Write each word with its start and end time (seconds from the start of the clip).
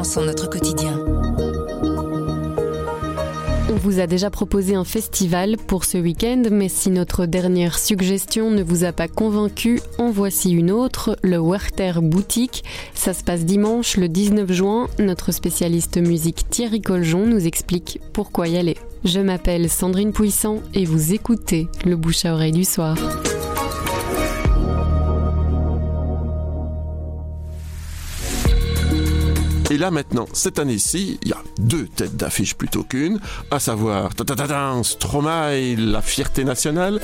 notre 0.00 0.48
quotidien. 0.48 0.98
On 3.68 3.74
vous 3.74 4.00
a 4.00 4.06
déjà 4.06 4.30
proposé 4.30 4.74
un 4.74 4.84
festival 4.84 5.58
pour 5.58 5.84
ce 5.84 5.98
week-end, 5.98 6.42
mais 6.50 6.70
si 6.70 6.90
notre 6.90 7.26
dernière 7.26 7.78
suggestion 7.78 8.50
ne 8.50 8.62
vous 8.62 8.84
a 8.84 8.92
pas 8.92 9.08
convaincu, 9.08 9.80
en 9.98 10.10
voici 10.10 10.52
une 10.52 10.70
autre, 10.70 11.18
le 11.22 11.36
Werther 11.36 12.00
Boutique. 12.00 12.64
Ça 12.94 13.12
se 13.12 13.22
passe 13.22 13.44
dimanche 13.44 13.98
le 13.98 14.08
19 14.08 14.50
juin. 14.50 14.88
Notre 14.98 15.32
spécialiste 15.32 15.98
musique 15.98 16.48
Thierry 16.48 16.80
Coljon 16.80 17.26
nous 17.26 17.46
explique 17.46 18.00
pourquoi 18.14 18.48
y 18.48 18.56
aller. 18.56 18.78
Je 19.04 19.20
m'appelle 19.20 19.68
Sandrine 19.68 20.12
Puissant 20.12 20.60
et 20.72 20.86
vous 20.86 21.12
écoutez 21.12 21.68
le 21.84 21.96
bouche 21.96 22.24
à 22.24 22.32
oreille 22.32 22.52
du 22.52 22.64
soir. 22.64 22.96
Et 29.70 29.78
là 29.78 29.92
maintenant, 29.92 30.26
cette 30.32 30.58
année-ci, 30.58 31.20
il 31.22 31.28
y 31.28 31.32
a 31.32 31.42
deux 31.60 31.86
têtes 31.86 32.16
d'affiche 32.16 32.56
plutôt 32.56 32.82
qu'une, 32.82 33.20
à 33.52 33.60
savoir 33.60 34.10
Stromae, 34.82 35.76
la 35.76 36.02
fierté 36.02 36.42
nationale. 36.42 37.00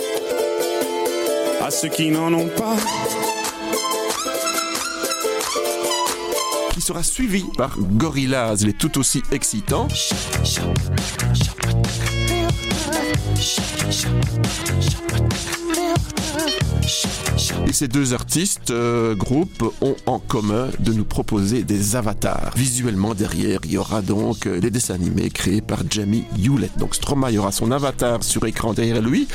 À 1.63 1.71
ceux 1.71 1.89
qui 1.89 2.11
n'en 2.11 2.33
ont 2.33 2.49
pas. 2.49 2.77
Qui 6.73 6.81
sera 6.81 7.05
suivi 7.05 7.45
par 7.57 7.79
Gorillaz, 7.79 8.65
les 8.65 8.73
tout 8.73 8.99
aussi 8.99 9.23
excitants. 9.31 9.87
Et 17.67 17.73
ces 17.73 17.89
deux 17.89 18.15
artistes, 18.15 18.71
euh, 18.71 19.15
groupes, 19.15 19.75
ont 19.81 19.97
en 20.07 20.19
commun 20.19 20.69
de 20.79 20.93
nous 20.93 21.05
proposer 21.05 21.65
des 21.65 21.97
avatars. 21.97 22.53
Visuellement 22.57 23.15
derrière, 23.15 23.61
il 23.65 23.73
y 23.73 23.79
aura 23.79 24.03
donc 24.03 24.47
euh, 24.47 24.61
les 24.61 24.71
dessins 24.71 24.95
animés 24.95 25.31
créés 25.31 25.61
par 25.61 25.81
Jamie 25.89 26.25
Hewlett. 26.39 26.77
Donc 26.79 26.95
Stromae 26.95 27.37
aura 27.39 27.53
son 27.53 27.73
avatar 27.73 28.23
sur 28.23 28.47
écran 28.47 28.73
derrière 28.73 29.03
lui. 29.03 29.27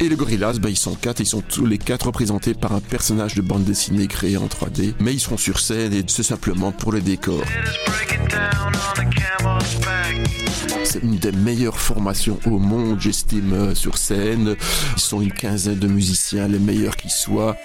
Et 0.00 0.08
les 0.08 0.16
Gorillaz, 0.16 0.58
ben, 0.58 0.70
ils 0.70 0.76
sont 0.76 0.94
quatre, 0.94 1.20
ils 1.20 1.26
sont 1.26 1.42
tous 1.42 1.66
les 1.66 1.78
quatre 1.78 2.06
représentés 2.06 2.54
par 2.54 2.72
un 2.72 2.80
personnage 2.80 3.34
de 3.34 3.42
bande 3.42 3.64
dessinée 3.64 4.06
créé 4.06 4.36
en 4.36 4.46
3D. 4.46 4.94
Mais 4.98 5.12
ils 5.12 5.20
seront 5.20 5.36
sur 5.36 5.60
scène 5.60 5.92
et 5.92 6.02
c'est 6.06 6.22
simplement 6.22 6.72
pour 6.72 6.92
le 6.92 7.00
décor. 7.00 7.42
C'est 10.90 11.04
une 11.04 11.18
des 11.18 11.30
meilleures 11.30 11.78
formations 11.78 12.40
au 12.46 12.58
monde, 12.58 12.98
j'estime, 12.98 13.52
euh, 13.52 13.74
sur 13.76 13.96
scène. 13.96 14.56
Ils 14.96 15.00
sont 15.00 15.20
une 15.20 15.32
quinzaine 15.32 15.78
de 15.78 15.86
musiciens, 15.86 16.48
les 16.48 16.58
meilleurs 16.58 16.96
qui 16.96 17.08
soient. 17.08 17.56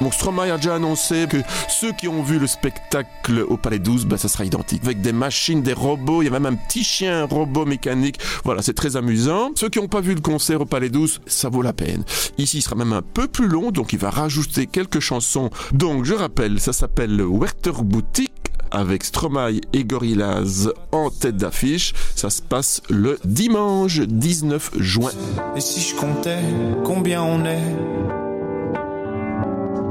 Mon 0.00 0.12
Stromae 0.12 0.52
a 0.52 0.58
déjà 0.58 0.76
annoncé 0.76 1.26
que 1.28 1.38
ceux 1.68 1.90
qui 1.90 2.06
ont 2.06 2.22
vu 2.22 2.38
le 2.38 2.46
spectacle 2.46 3.44
au 3.48 3.56
Palais 3.56 3.80
12, 3.80 4.06
ben, 4.06 4.16
ça 4.16 4.28
sera 4.28 4.44
identique. 4.44 4.84
Avec 4.84 5.00
des 5.00 5.12
machines, 5.12 5.62
des 5.62 5.72
robots, 5.72 6.22
il 6.22 6.26
y 6.26 6.28
a 6.28 6.30
même 6.30 6.46
un 6.46 6.54
petit 6.54 6.84
chien 6.84 7.24
robot 7.24 7.64
mécanique. 7.64 8.20
Voilà, 8.44 8.62
c'est 8.62 8.74
très 8.74 8.96
amusant. 8.96 9.50
Ceux 9.56 9.68
qui 9.68 9.80
n'ont 9.80 9.88
pas 9.88 10.02
vu 10.02 10.14
le 10.14 10.20
concert 10.20 10.60
au 10.60 10.66
Palais 10.66 10.90
12, 10.90 11.22
ça 11.26 11.48
vaut 11.48 11.62
la 11.62 11.72
peine. 11.72 12.04
Ici, 12.38 12.58
il 12.58 12.62
sera 12.62 12.76
même 12.76 12.92
un 12.92 13.02
peu 13.02 13.26
plus 13.26 13.48
long, 13.48 13.72
donc 13.72 13.92
il 13.92 13.98
va 13.98 14.10
rajouter 14.10 14.68
quelques 14.68 15.00
chansons. 15.00 15.50
Donc, 15.72 16.04
je 16.04 16.14
rappelle, 16.14 16.60
ça 16.60 16.72
s'appelle 16.72 17.20
Werther 17.22 17.82
Boutique 17.82 18.30
avec 18.70 19.04
Stromae 19.04 19.60
et 19.72 19.84
Gorillaz 19.84 20.70
en 20.92 21.10
tête 21.10 21.36
d'affiche. 21.36 21.92
Ça 22.14 22.30
se 22.30 22.42
passe 22.42 22.82
le 22.88 23.18
dimanche 23.24 24.00
19 24.00 24.72
juin. 24.78 25.10
Et 25.56 25.60
si 25.60 25.80
je 25.80 25.96
comptais 25.96 26.42
combien 26.84 27.22
on 27.22 27.44
est? 27.44 27.74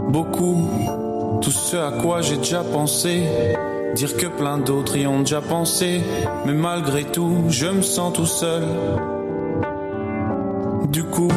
Beaucoup, 0.09 0.69
tout 1.41 1.51
ce 1.51 1.77
à 1.77 1.91
quoi 1.91 2.21
j'ai 2.21 2.37
déjà 2.37 2.63
pensé. 2.63 3.23
Dire 3.95 4.17
que 4.17 4.27
plein 4.27 4.57
d'autres 4.57 4.97
y 4.97 5.07
ont 5.07 5.19
déjà 5.21 5.41
pensé. 5.41 6.01
Mais 6.45 6.53
malgré 6.53 7.03
tout, 7.05 7.45
je 7.49 7.67
me 7.67 7.81
sens 7.81 8.13
tout 8.13 8.25
seul. 8.25 8.63
Du 10.89 11.03
coup, 11.03 11.31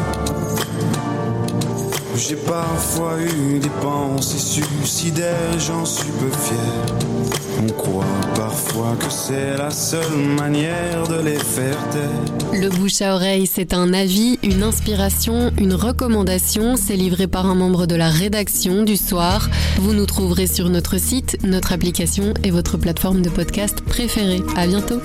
j'ai 2.18 2.36
parfois 2.36 3.16
eu 3.20 3.58
des 3.60 3.70
pensées 3.80 4.38
suicidaires, 4.38 5.58
j'en 5.58 5.84
suis 5.84 6.10
peu 6.10 6.28
fier. 6.30 6.96
On 7.62 7.72
croit 7.72 8.04
parfois 8.34 8.96
que 8.98 9.10
c'est 9.10 9.56
la 9.56 9.70
seule 9.70 10.16
manière 10.36 11.06
de 11.06 11.20
les 11.22 11.38
faire 11.38 11.76
taire. 11.90 12.60
Le 12.60 12.68
bouche 12.70 13.02
à 13.02 13.14
oreille, 13.14 13.46
c'est 13.46 13.72
un 13.72 13.92
avis, 13.92 14.38
une 14.42 14.62
inspiration, 14.62 15.52
une 15.58 15.74
recommandation. 15.74 16.76
C'est 16.76 16.96
livré 16.96 17.26
par 17.28 17.46
un 17.46 17.54
membre 17.54 17.86
de 17.86 17.94
la 17.94 18.08
rédaction 18.08 18.82
du 18.82 18.96
soir. 18.96 19.48
Vous 19.78 19.92
nous 19.92 20.06
trouverez 20.06 20.46
sur 20.46 20.68
notre 20.70 20.98
site, 20.98 21.38
notre 21.44 21.72
application 21.72 22.34
et 22.42 22.50
votre 22.50 22.78
plateforme 22.78 23.22
de 23.22 23.30
podcast 23.30 23.80
préférée. 23.82 24.42
À 24.56 24.66
bientôt. 24.66 25.00